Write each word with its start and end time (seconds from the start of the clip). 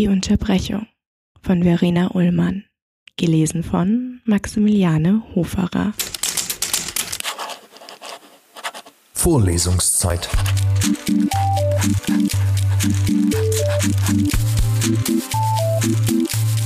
Die 0.00 0.08
Unterbrechung 0.08 0.86
von 1.42 1.62
Verena 1.62 2.12
Ullmann. 2.14 2.64
Gelesen 3.18 3.62
von 3.62 4.22
Maximiliane 4.24 5.22
Hoferer. 5.34 5.92
Vorlesungszeit. 9.12 10.26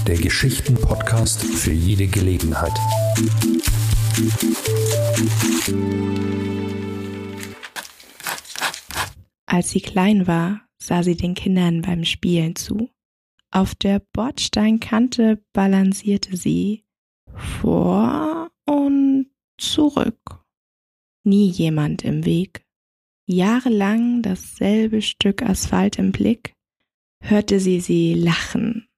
Der 0.06 0.16
Geschichten-Podcast 0.16 1.42
für 1.42 1.72
jede 1.72 2.06
Gelegenheit. 2.06 2.78
Als 9.46 9.70
sie 9.70 9.80
klein 9.80 10.28
war, 10.28 10.60
sah 10.78 11.02
sie 11.02 11.16
den 11.16 11.34
Kindern 11.34 11.82
beim 11.82 12.04
Spielen 12.04 12.54
zu. 12.54 12.93
Auf 13.54 13.76
der 13.76 14.00
Bordsteinkante 14.00 15.40
balancierte 15.52 16.36
sie 16.36 16.82
vor 17.36 18.50
und 18.66 19.26
zurück. 19.58 20.44
Nie 21.22 21.50
jemand 21.50 22.02
im 22.02 22.24
Weg. 22.24 22.66
Jahrelang 23.26 24.22
dasselbe 24.22 25.02
Stück 25.02 25.40
Asphalt 25.40 26.00
im 26.00 26.10
Blick, 26.10 26.56
hörte 27.20 27.60
sie 27.60 27.78
sie 27.78 28.14
lachen, 28.14 28.88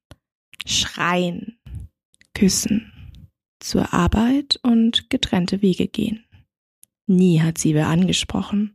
schreien, 0.65 1.59
küssen, 2.33 2.91
zur 3.61 3.93
Arbeit 3.93 4.59
und 4.63 5.11
getrennte 5.11 5.61
Wege 5.61 5.87
gehen. 5.87 6.25
Nie 7.07 7.43
hat 7.43 7.59
sie 7.59 7.75
wer 7.75 7.89
angesprochen. 7.89 8.75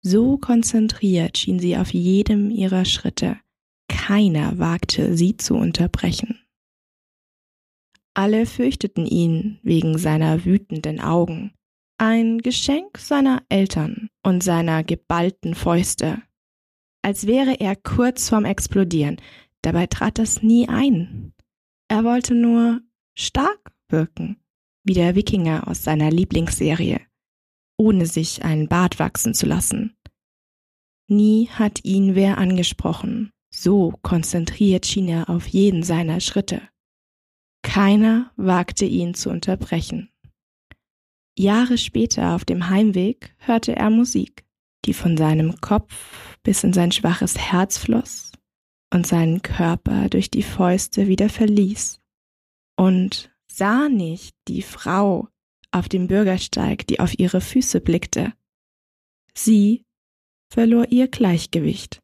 So 0.00 0.38
konzentriert 0.38 1.36
schien 1.36 1.58
sie 1.58 1.76
auf 1.76 1.92
jedem 1.92 2.50
ihrer 2.50 2.86
Schritte, 2.86 3.36
keiner 4.10 4.58
wagte, 4.58 5.16
sie 5.16 5.36
zu 5.36 5.54
unterbrechen. 5.54 6.40
Alle 8.12 8.44
fürchteten 8.44 9.06
ihn 9.06 9.60
wegen 9.62 9.98
seiner 9.98 10.44
wütenden 10.44 11.00
Augen, 11.00 11.52
ein 11.96 12.38
Geschenk 12.38 12.98
seiner 12.98 13.44
Eltern 13.48 14.10
und 14.24 14.42
seiner 14.42 14.82
geballten 14.82 15.54
Fäuste. 15.54 16.20
Als 17.02 17.28
wäre 17.28 17.60
er 17.60 17.76
kurz 17.76 18.28
vorm 18.28 18.46
Explodieren, 18.46 19.18
dabei 19.62 19.86
trat 19.86 20.18
das 20.18 20.42
nie 20.42 20.68
ein. 20.68 21.32
Er 21.86 22.02
wollte 22.02 22.34
nur 22.34 22.80
stark 23.16 23.72
wirken, 23.90 24.42
wie 24.82 24.94
der 24.94 25.14
Wikinger 25.14 25.68
aus 25.68 25.84
seiner 25.84 26.10
Lieblingsserie, 26.10 27.00
ohne 27.78 28.06
sich 28.06 28.42
einen 28.44 28.66
Bart 28.66 28.98
wachsen 28.98 29.34
zu 29.34 29.46
lassen. 29.46 29.96
Nie 31.06 31.48
hat 31.48 31.84
ihn 31.84 32.16
wer 32.16 32.38
angesprochen, 32.38 33.30
so 33.50 33.92
konzentriert 34.02 34.86
schien 34.86 35.08
er 35.08 35.28
auf 35.28 35.46
jeden 35.48 35.82
seiner 35.82 36.20
Schritte. 36.20 36.62
Keiner 37.62 38.32
wagte 38.36 38.84
ihn 38.84 39.14
zu 39.14 39.30
unterbrechen. 39.30 40.10
Jahre 41.36 41.78
später 41.78 42.34
auf 42.34 42.44
dem 42.44 42.68
Heimweg 42.68 43.34
hörte 43.38 43.76
er 43.76 43.90
Musik, 43.90 44.44
die 44.84 44.94
von 44.94 45.16
seinem 45.16 45.60
Kopf 45.60 46.38
bis 46.42 46.64
in 46.64 46.72
sein 46.72 46.92
schwaches 46.92 47.38
Herz 47.38 47.78
floss 47.78 48.32
und 48.92 49.06
seinen 49.06 49.42
Körper 49.42 50.08
durch 50.08 50.30
die 50.30 50.42
Fäuste 50.42 51.06
wieder 51.06 51.28
verließ 51.28 52.00
und 52.76 53.30
sah 53.46 53.88
nicht 53.88 54.34
die 54.48 54.62
Frau 54.62 55.28
auf 55.70 55.88
dem 55.88 56.08
Bürgersteig, 56.08 56.86
die 56.86 56.98
auf 56.98 57.18
ihre 57.18 57.40
Füße 57.40 57.80
blickte. 57.80 58.32
Sie 59.34 59.84
verlor 60.52 60.90
ihr 60.90 61.08
Gleichgewicht 61.08 61.99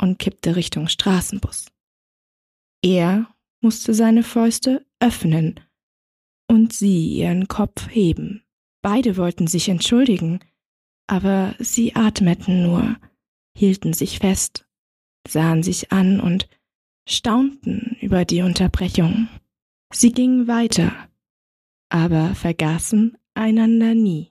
und 0.00 0.18
kippte 0.18 0.56
Richtung 0.56 0.88
Straßenbus. 0.88 1.66
Er 2.82 3.26
musste 3.60 3.94
seine 3.94 4.22
Fäuste 4.22 4.86
öffnen 5.00 5.60
und 6.48 6.72
sie 6.72 7.08
ihren 7.14 7.48
Kopf 7.48 7.88
heben. 7.90 8.42
Beide 8.82 9.16
wollten 9.16 9.46
sich 9.46 9.68
entschuldigen, 9.68 10.40
aber 11.06 11.54
sie 11.58 11.96
atmeten 11.96 12.62
nur, 12.62 12.96
hielten 13.56 13.92
sich 13.92 14.18
fest, 14.18 14.66
sahen 15.26 15.62
sich 15.62 15.90
an 15.92 16.20
und 16.20 16.48
staunten 17.08 17.96
über 18.00 18.24
die 18.24 18.42
Unterbrechung. 18.42 19.28
Sie 19.92 20.12
gingen 20.12 20.46
weiter, 20.46 20.92
aber 21.88 22.34
vergaßen 22.34 23.16
einander 23.34 23.94
nie. 23.94 24.30